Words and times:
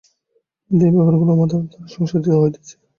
কিন্তু 0.71 0.83
এই 0.87 0.93
ব্যাপারগুলি 0.95 1.31
আমাদ্বারাই 1.33 1.67
সংসাধিত 1.95 2.33
হইতেছে। 2.35 2.73